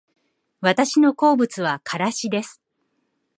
[0.61, 2.59] 私の好物はからしです